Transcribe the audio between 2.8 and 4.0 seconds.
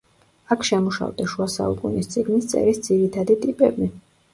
ძირითადი ტიპები.